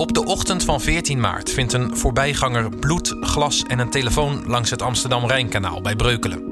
[0.00, 4.70] Op de ochtend van 14 maart vindt een voorbijganger bloed, glas en een telefoon langs
[4.70, 6.42] het Amsterdam-Rijnkanaal bij Breukelen.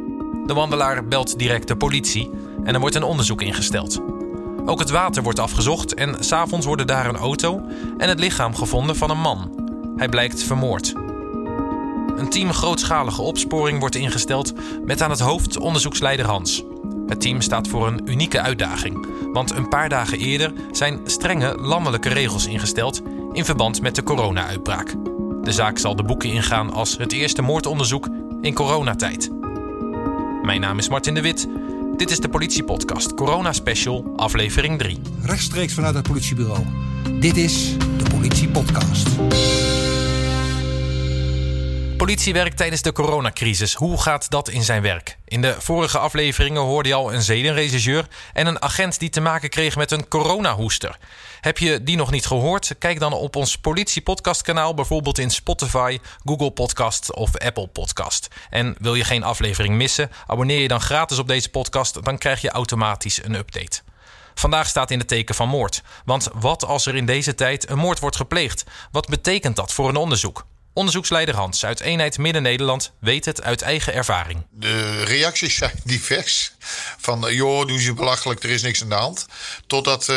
[0.47, 2.31] De wandelaar belt direct de politie
[2.65, 4.01] en er wordt een onderzoek ingesteld.
[4.67, 7.63] Ook het water wordt afgezocht en s'avonds worden daar een auto
[7.99, 9.71] en het lichaam gevonden van een man.
[9.97, 10.93] Hij blijkt vermoord.
[12.17, 14.53] Een team grootschalige opsporing wordt ingesteld
[14.85, 16.65] met aan het hoofd onderzoeksleider Hans.
[17.07, 22.09] Het team staat voor een unieke uitdaging, want een paar dagen eerder zijn strenge landelijke
[22.09, 23.03] regels ingesteld
[23.33, 24.95] in verband met de corona-uitbraak.
[25.43, 28.09] De zaak zal de boeken ingaan als het eerste moordonderzoek
[28.41, 29.31] in coronatijd.
[30.43, 31.49] Mijn naam is Martin de Wit.
[31.97, 34.99] Dit is de Politiepodcast Corona Special, aflevering 3.
[35.23, 36.65] Rechtstreeks vanuit het politiebureau.
[37.21, 39.09] Dit is de Politiepodcast.
[41.99, 43.75] Politiewerk tijdens de coronacrisis.
[43.75, 45.19] Hoe gaat dat in zijn werk?
[45.25, 49.49] In de vorige afleveringen hoorde je al een zedenregisseur en een agent die te maken
[49.49, 50.99] kreeg met een coronahoester.
[51.41, 52.75] Heb je die nog niet gehoord?
[52.79, 58.29] Kijk dan op ons politiepodcastkanaal, bijvoorbeeld in Spotify, Google Podcast of Apple Podcast.
[58.51, 60.11] En wil je geen aflevering missen?
[60.27, 63.81] Abonneer je dan gratis op deze podcast, dan krijg je automatisch een update.
[64.35, 65.83] Vandaag staat in het teken van moord.
[66.05, 68.65] Want wat als er in deze tijd een moord wordt gepleegd?
[68.91, 70.47] Wat betekent dat voor een onderzoek?
[70.79, 74.47] Onderzoeksleider Hans uit Eenheid Midden-Nederland weet het uit eigen ervaring.
[74.51, 76.53] De reacties zijn divers.
[76.99, 79.27] Van eh, joh, doen ze belachelijk, er is niks aan de hand.
[79.67, 80.17] Totdat, uh,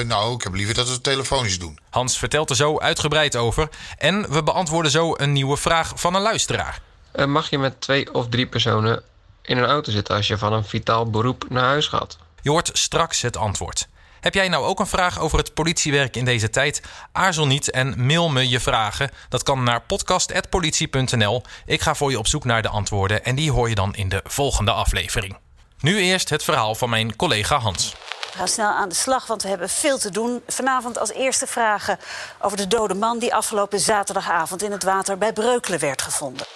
[0.00, 1.78] nou, ik heb liever dat we het telefonisch doen.
[1.90, 3.68] Hans vertelt er zo uitgebreid over.
[3.98, 6.80] En we beantwoorden zo een nieuwe vraag van een luisteraar.
[7.26, 9.02] mag je met twee of drie personen
[9.42, 12.18] in een auto zitten als je van een vitaal beroep naar huis gaat?
[12.42, 13.88] Je hoort straks het antwoord.
[14.24, 16.82] Heb jij nou ook een vraag over het politiewerk in deze tijd?
[17.12, 19.10] Aarzel niet en mail me je vragen.
[19.28, 21.42] Dat kan naar podcast.politie.nl.
[21.66, 24.08] Ik ga voor je op zoek naar de antwoorden en die hoor je dan in
[24.08, 25.36] de volgende aflevering.
[25.80, 27.92] Nu eerst het verhaal van mijn collega Hans.
[28.32, 30.42] We gaan snel aan de slag, want we hebben veel te doen.
[30.46, 31.98] Vanavond als eerste vragen
[32.40, 36.46] over de dode man die afgelopen zaterdagavond in het water bij Breukelen werd gevonden.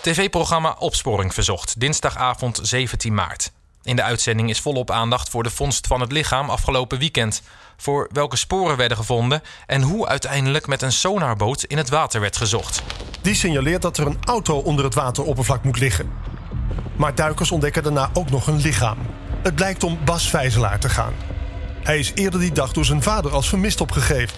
[0.00, 3.52] TV-programma Opsporing Verzocht, dinsdagavond 17 maart.
[3.82, 7.42] In de uitzending is volop aandacht voor de vondst van het lichaam afgelopen weekend.
[7.76, 12.36] Voor welke sporen werden gevonden en hoe uiteindelijk met een sonarboot in het water werd
[12.36, 12.82] gezocht.
[13.22, 16.10] Die signaleert dat er een auto onder het wateroppervlak moet liggen.
[16.96, 18.98] Maar duikers ontdekken daarna ook nog een lichaam.
[19.42, 21.14] Het blijkt om Bas Vijzelaar te gaan.
[21.82, 24.36] Hij is eerder die dag door zijn vader als vermist opgegeven.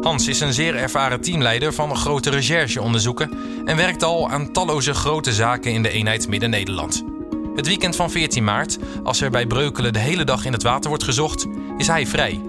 [0.00, 5.32] Hans is een zeer ervaren teamleider van grote rechercheonderzoeken en werkt al aan talloze grote
[5.32, 7.11] zaken in de eenheid Midden-Nederland.
[7.56, 10.88] Het weekend van 14 maart, als er bij Breukelen de hele dag in het water
[10.88, 11.46] wordt gezocht,
[11.78, 12.40] is hij vrij.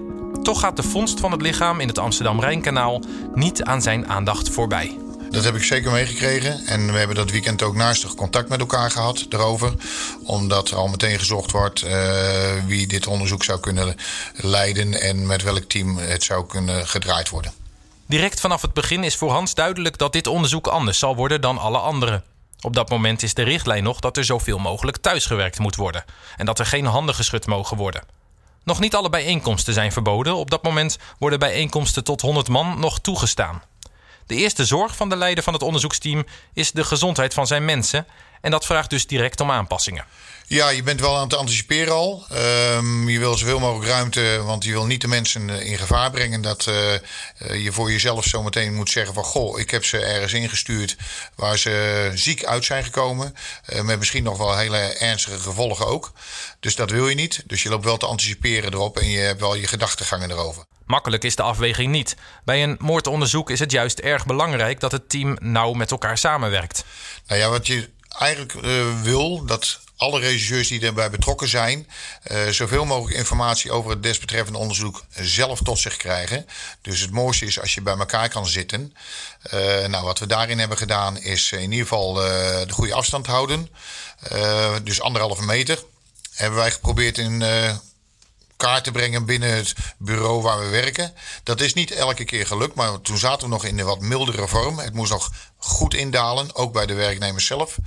[0.42, 3.02] Toch gaat de vondst van het lichaam in het Amsterdam-Rijnkanaal
[3.34, 4.98] niet aan zijn aandacht voorbij.
[5.30, 6.66] Dat heb ik zeker meegekregen.
[6.66, 9.74] En we hebben dat weekend ook naastig contact met elkaar gehad erover.
[10.22, 11.92] Omdat er al meteen gezocht wordt uh,
[12.66, 13.96] wie dit onderzoek zou kunnen
[14.34, 17.52] leiden en met welk team het zou kunnen gedraaid worden.
[18.06, 21.58] Direct vanaf het begin is voor Hans duidelijk dat dit onderzoek anders zal worden dan
[21.58, 22.22] alle andere.
[22.64, 26.04] Op dat moment is de richtlijn nog dat er zoveel mogelijk thuisgewerkt moet worden
[26.36, 28.02] en dat er geen handen geschud mogen worden.
[28.62, 30.36] Nog niet alle bijeenkomsten zijn verboden.
[30.36, 33.62] Op dat moment worden bijeenkomsten tot 100 man nog toegestaan.
[34.26, 38.06] De eerste zorg van de leider van het onderzoeksteam is de gezondheid van zijn mensen
[38.40, 40.04] en dat vraagt dus direct om aanpassingen.
[40.46, 42.26] Ja, je bent wel aan het anticiperen al.
[42.76, 46.10] Um, je wil zoveel mogelijk ruimte, want je wil niet de mensen eh, in gevaar
[46.10, 46.42] brengen.
[46.42, 49.24] Dat uh, je voor jezelf zometeen moet zeggen van...
[49.24, 50.96] goh, ik heb ze ergens ingestuurd
[51.34, 53.34] waar ze ziek uit zijn gekomen.
[53.72, 56.12] Uh, met misschien nog wel hele ernstige gevolgen ook.
[56.60, 57.42] Dus dat wil je niet.
[57.46, 60.64] Dus je loopt wel te anticiperen erop en je hebt wel je gedachtegangen erover.
[60.86, 62.16] Makkelijk is de afweging niet.
[62.44, 66.84] Bij een moordonderzoek is het juist erg belangrijk dat het team nauw met elkaar samenwerkt.
[67.26, 71.88] Nou ja, wat je eigenlijk uh, wil, dat alle regisseurs die erbij betrokken zijn,
[72.32, 76.46] uh, zoveel mogelijk informatie over het desbetreffende onderzoek zelf tot zich krijgen.
[76.82, 78.94] Dus het mooiste is als je bij elkaar kan zitten.
[79.54, 83.68] Uh, nou, wat we daarin hebben gedaan is in ieder geval de goede afstand houden.
[84.82, 85.82] dus anderhalve meter.
[86.34, 87.42] Hebben wij geprobeerd in
[88.64, 91.14] kaart te brengen binnen het bureau waar we werken.
[91.42, 94.48] Dat is niet elke keer gelukt, maar toen zaten we nog in een wat mildere
[94.48, 94.78] vorm.
[94.78, 97.78] Het moest nog goed indalen, ook bij de werknemers zelf,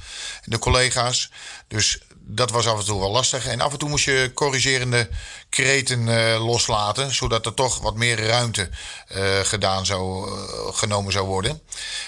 [0.43, 1.31] de collega's.
[1.67, 3.47] Dus dat was af en toe wel lastig.
[3.47, 5.09] En af en toe moest je corrigerende
[5.49, 8.69] kreten uh, loslaten, zodat er toch wat meer ruimte
[9.15, 10.35] uh, gedaan zou, uh,
[10.73, 11.61] genomen zou worden.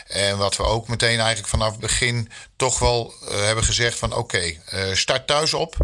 [0.07, 4.53] En wat we ook meteen eigenlijk vanaf het begin toch wel hebben gezegd van oké,
[4.93, 5.75] start thuis op.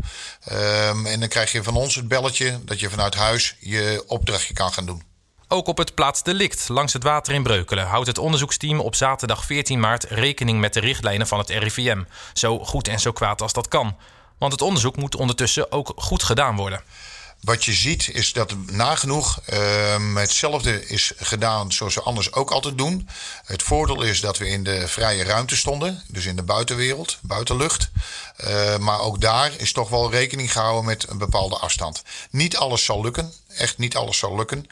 [0.51, 4.53] Um, en dan krijg je van ons het belletje dat je vanuit huis je opdrachtje
[4.53, 5.03] kan gaan doen.
[5.47, 9.79] Ook op het plaatsdelict langs het water in Breukelen houdt het onderzoeksteam op zaterdag 14
[9.79, 12.03] maart rekening met de richtlijnen van het RIVM.
[12.33, 13.95] Zo goed en zo kwaad als dat kan.
[14.37, 16.83] Want het onderzoek moet ondertussen ook goed gedaan worden.
[17.45, 22.77] Wat je ziet is dat nagenoeg uh, hetzelfde is gedaan zoals we anders ook altijd
[22.77, 23.09] doen.
[23.45, 27.89] Het voordeel is dat we in de vrije ruimte stonden, dus in de buitenwereld, buitenlucht.
[28.47, 32.03] Uh, maar ook daar is toch wel rekening gehouden met een bepaalde afstand.
[32.29, 34.67] Niet alles zal lukken, echt niet alles zal lukken.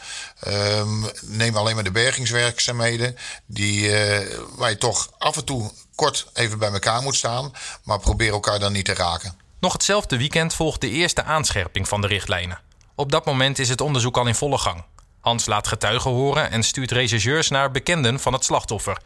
[0.48, 0.84] Uh,
[1.22, 6.60] neem alleen maar de bergingswerkzaamheden, die, uh, waar je toch af en toe kort even
[6.60, 7.52] bij elkaar moet staan,
[7.84, 9.43] maar probeer elkaar dan niet te raken.
[9.64, 12.60] Nog hetzelfde weekend volgt de eerste aanscherping van de richtlijnen.
[12.96, 14.84] Op dat moment is het onderzoek al in volle gang.
[15.20, 18.98] Hans laat getuigen horen en stuurt rechercheurs naar bekenden van het slachtoffer.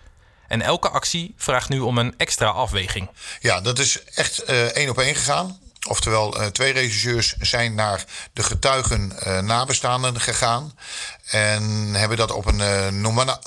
[0.48, 3.10] En elke actie vraagt nu om een extra afweging.
[3.40, 5.60] Ja, dat is echt uh, één op één gegaan.
[5.88, 10.78] Oftewel, uh, twee regisseurs zijn naar de getuigen uh, nabestaanden gegaan.
[11.26, 13.00] En hebben dat op een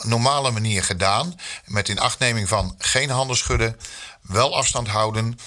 [0.03, 1.41] normale manier gedaan.
[1.65, 3.77] Met inachtneming van geen handen schudden,
[4.21, 5.39] wel afstand houden.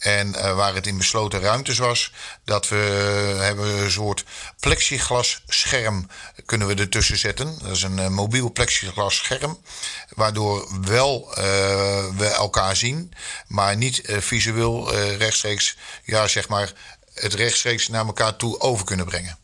[0.00, 2.12] En uh, waar het in besloten ruimtes was,
[2.44, 4.24] dat we uh, hebben een soort
[4.60, 6.08] plexiglas scherm
[6.46, 7.58] kunnen we ertussen zetten.
[7.62, 9.58] Dat is een uh, mobiel plexiglas scherm,
[10.14, 11.28] waardoor wel
[12.16, 13.12] we elkaar zien,
[13.46, 16.72] maar niet visueel rechtstreeks, ja zeg maar,
[17.14, 19.38] het rechtstreeks naar elkaar toe over kunnen brengen.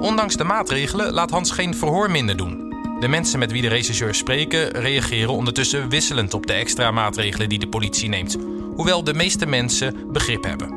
[0.00, 2.70] Ondanks de maatregelen laat Hans geen verhoor minder doen.
[3.00, 7.58] De mensen met wie de rechercheurs spreken reageren ondertussen wisselend op de extra maatregelen die
[7.58, 8.36] de politie neemt.
[8.82, 10.68] Hoewel de meeste mensen begrip hebben.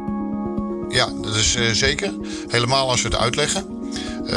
[0.89, 2.13] Ja, dat is uh, zeker.
[2.47, 3.65] Helemaal als we het uitleggen.
[4.23, 4.31] Uh,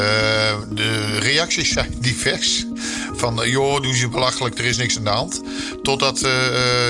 [0.71, 2.65] de reacties zijn divers.
[3.13, 5.41] Van, uh, joh, doen ze belachelijk, er is niks aan de hand.
[5.83, 6.21] Totdat,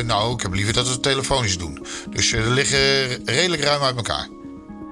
[0.05, 1.85] nou, ik heb liever dat we het telefonisch doen.
[2.09, 4.27] Dus er liggen redelijk ruim uit elkaar.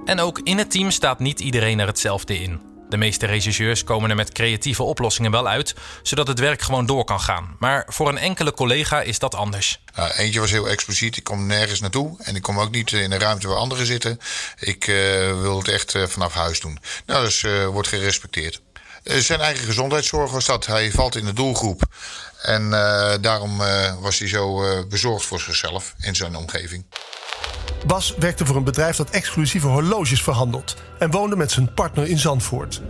[0.06, 2.67] En ook in het team staat niet iedereen er hetzelfde in.
[2.90, 7.04] De meeste regisseurs komen er met creatieve oplossingen wel uit, zodat het werk gewoon door
[7.04, 7.56] kan gaan.
[7.60, 9.84] Maar voor een enkele collega is dat anders.
[10.18, 11.18] Eentje was heel expliciet.
[11.18, 14.20] Ik kom nergens naartoe en ik kom ook niet in een ruimte waar anderen zitten.
[14.60, 14.96] Ik uh,
[15.42, 16.80] wil het echt uh, vanaf huis doen.
[17.06, 18.62] Nou, dus wordt gerespecteerd.
[19.04, 20.66] zijn eigen gezondheidszorg was dat.
[20.66, 21.82] Hij valt in de doelgroep.
[22.42, 22.70] En
[23.22, 23.58] daarom
[24.00, 26.86] was hij zo bezorgd voor zichzelf en zijn omgeving.
[27.86, 32.18] Bas werkte voor een bedrijf dat exclusieve horloges verhandelt en woonde met zijn partner in
[32.20, 32.82] Zandvoort.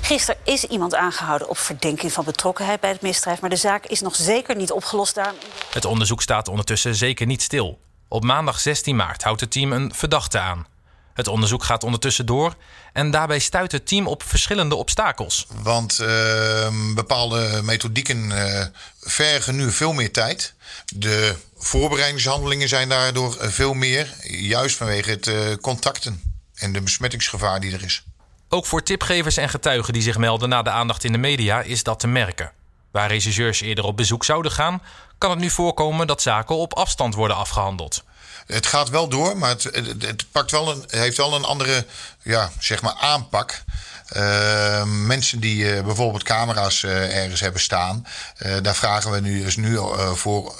[0.00, 4.00] Gisteren is iemand aangehouden op verdenking van betrokkenheid bij het misdrijf, maar de zaak is
[4.00, 5.14] nog zeker niet opgelost.
[5.14, 5.36] Daarom...
[5.70, 7.78] Het onderzoek staat ondertussen zeker niet stil.
[8.08, 10.66] Op maandag 16 maart houdt het team een verdachte aan.
[11.14, 12.54] Het onderzoek gaat ondertussen door
[12.92, 15.46] en daarbij stuit het team op verschillende obstakels.
[15.62, 18.64] Want uh, bepaalde methodieken uh,
[19.00, 20.54] vergen nu veel meer tijd.
[20.94, 27.72] De voorbereidingshandelingen zijn daardoor veel meer, juist vanwege het uh, contacten en de besmettingsgevaar die
[27.72, 28.04] er is.
[28.48, 31.82] Ook voor tipgevers en getuigen die zich melden na de aandacht in de media is
[31.82, 32.52] dat te merken.
[32.90, 34.82] Waar regisseurs eerder op bezoek zouden gaan,
[35.18, 38.04] kan het nu voorkomen dat zaken op afstand worden afgehandeld.
[38.46, 39.64] Het gaat wel door, maar het,
[39.98, 41.86] het, pakt wel een, heeft wel een andere
[42.22, 43.62] ja, zeg maar aanpak.
[44.16, 48.06] Uh, mensen die uh, bijvoorbeeld camera's uh, ergens hebben staan,
[48.62, 49.78] daar vragen we nu dus nu
[50.14, 50.54] voor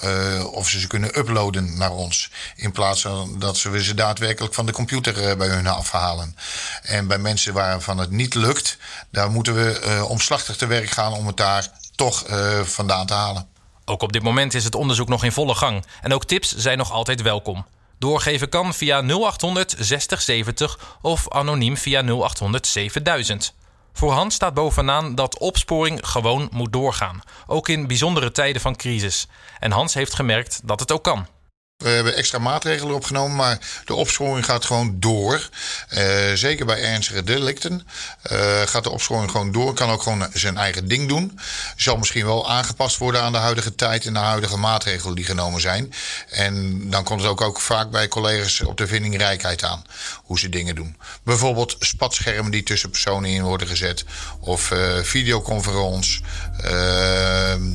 [0.51, 2.31] of ze ze kunnen uploaden naar ons.
[2.55, 6.37] In plaats van dat we ze daadwerkelijk van de computer bij hun afhalen.
[6.81, 8.77] En bij mensen waarvan het niet lukt,
[9.11, 12.23] daar moeten we omslachtig te werk gaan om het daar toch
[12.63, 13.47] vandaan te halen.
[13.85, 16.77] Ook op dit moment is het onderzoek nog in volle gang en ook tips zijn
[16.77, 17.65] nog altijd welkom.
[17.99, 23.53] Doorgeven kan via 0800 6070 of anoniem via 0800 7000.
[23.93, 29.27] Voor Hans staat bovenaan dat opsporing gewoon moet doorgaan, ook in bijzondere tijden van crisis.
[29.59, 31.27] En Hans heeft gemerkt dat het ook kan.
[31.75, 35.49] We hebben extra maatregelen opgenomen, maar de opsporing gaat gewoon door.
[35.97, 37.87] Uh, zeker bij ernstige delicten
[38.31, 39.73] uh, gaat de opsporing gewoon door.
[39.73, 41.39] Kan ook gewoon zijn eigen ding doen.
[41.75, 45.61] Zal misschien wel aangepast worden aan de huidige tijd en de huidige maatregelen die genomen
[45.61, 45.93] zijn.
[46.29, 49.83] En dan komt het ook, ook vaak bij collega's op de vindingrijkheid aan
[50.23, 50.97] hoe ze dingen doen.
[51.23, 54.05] Bijvoorbeeld spatschermen die tussen personen in worden gezet,
[54.39, 54.79] of uh,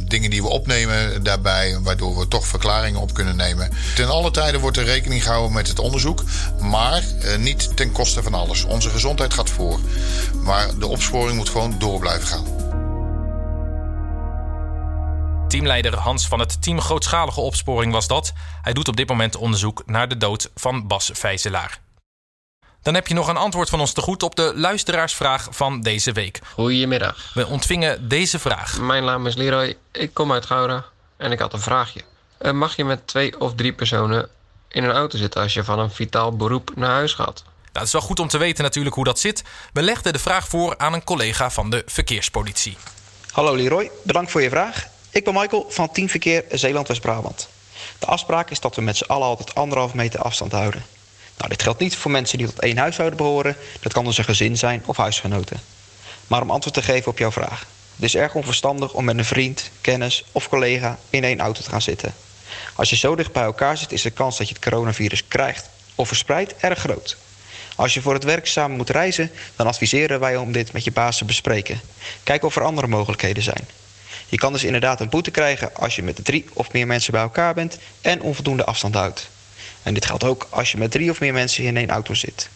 [0.08, 3.70] dingen die we opnemen daarbij, waardoor we toch verklaringen op kunnen nemen.
[3.94, 6.22] Ten alle tijden wordt er rekening gehouden met het onderzoek,
[6.60, 8.64] maar uh, niet ten koste van alles.
[8.64, 9.80] Onze gezondheid gaat voor,
[10.42, 12.44] maar de opsporing moet gewoon door blijven gaan.
[15.48, 18.32] Teamleider Hans van het team Grootschalige Opsporing was dat.
[18.62, 21.80] Hij doet op dit moment onderzoek naar de dood van Bas Vijzelaar.
[22.82, 26.12] Dan heb je nog een antwoord van ons te goed op de luisteraarsvraag van deze
[26.12, 26.40] week.
[26.54, 27.30] Goedemiddag.
[27.34, 28.80] We ontvingen deze vraag.
[28.80, 30.84] Mijn naam is Leroy, ik kom uit Gouda
[31.16, 32.00] en ik had een vraagje.
[32.40, 34.28] Uh, mag je met twee of drie personen
[34.68, 37.42] in een auto zitten als je van een vitaal beroep naar huis gaat?
[37.44, 39.42] Nou, het is wel goed om te weten natuurlijk hoe dat zit.
[39.72, 42.76] We legden de vraag voor aan een collega van de verkeerspolitie.
[43.30, 44.86] Hallo Leroy, bedankt voor je vraag.
[45.10, 47.48] Ik ben Michael van Team Verkeer Zeeland-West-Brabant.
[47.98, 50.84] De afspraak is dat we met z'n allen altijd anderhalf meter afstand houden.
[51.36, 53.56] Nou, dit geldt niet voor mensen die tot één huishouden behoren.
[53.80, 55.60] Dat kan dus een gezin zijn of huisgenoten.
[56.26, 57.66] Maar om antwoord te geven op jouw vraag.
[57.94, 61.70] Het is erg onverstandig om met een vriend, kennis of collega in één auto te
[61.70, 62.14] gaan zitten.
[62.74, 65.68] Als je zo dicht bij elkaar zit, is de kans dat je het coronavirus krijgt
[65.94, 67.16] of verspreidt erg groot.
[67.76, 70.92] Als je voor het werk samen moet reizen, dan adviseren wij om dit met je
[70.92, 71.80] baas te bespreken.
[72.22, 73.68] Kijk of er andere mogelijkheden zijn.
[74.28, 77.22] Je kan dus inderdaad een boete krijgen als je met drie of meer mensen bij
[77.22, 79.28] elkaar bent en onvoldoende afstand houdt.
[79.82, 82.48] En dit geldt ook als je met drie of meer mensen in één auto zit.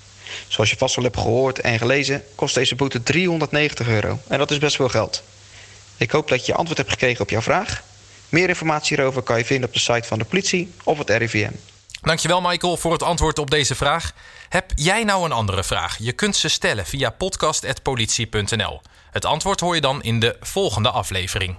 [0.49, 4.19] Zoals je vast wel hebt gehoord en gelezen, kost deze boete 390 euro.
[4.29, 5.23] En dat is best veel geld.
[5.97, 7.83] Ik hoop dat je antwoord hebt gekregen op jouw vraag.
[8.35, 11.53] Meer informatie hierover kan je vinden op de site van de politie of het RIVM.
[12.01, 14.13] Dankjewel Michael voor het antwoord op deze vraag.
[14.49, 15.97] Heb jij nou een andere vraag?
[15.99, 18.81] Je kunt ze stellen via podcast.politie.nl.
[19.11, 21.57] Het antwoord hoor je dan in de volgende aflevering.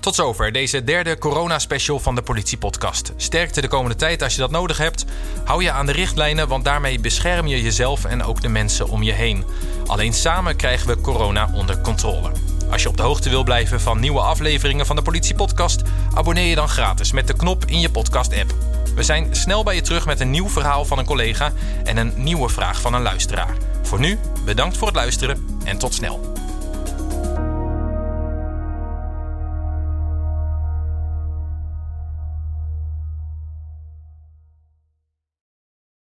[0.00, 3.12] Tot zover deze derde corona-special van de Politiepodcast.
[3.16, 5.04] Sterkte de komende tijd als je dat nodig hebt.
[5.44, 9.02] Hou je aan de richtlijnen, want daarmee bescherm je jezelf en ook de mensen om
[9.02, 9.44] je heen.
[9.86, 12.30] Alleen samen krijgen we corona onder controle.
[12.70, 15.82] Als je op de hoogte wil blijven van nieuwe afleveringen van de Politiepodcast,
[16.14, 18.54] abonneer je dan gratis met de knop in je podcast-app.
[18.94, 21.52] We zijn snel bij je terug met een nieuw verhaal van een collega
[21.84, 23.56] en een nieuwe vraag van een luisteraar.
[23.82, 26.37] Voor nu, bedankt voor het luisteren en tot snel.